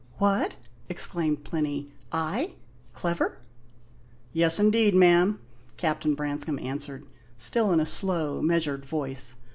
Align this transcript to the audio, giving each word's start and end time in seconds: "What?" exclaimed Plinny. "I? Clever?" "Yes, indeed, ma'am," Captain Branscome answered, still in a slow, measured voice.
"What?" 0.17 0.57
exclaimed 0.89 1.43
Plinny. 1.43 1.91
"I? 2.11 2.55
Clever?" 2.91 3.37
"Yes, 4.33 4.57
indeed, 4.57 4.95
ma'am," 4.95 5.39
Captain 5.77 6.15
Branscome 6.15 6.57
answered, 6.57 7.05
still 7.37 7.71
in 7.71 7.79
a 7.79 7.85
slow, 7.85 8.41
measured 8.41 8.83
voice. 8.83 9.35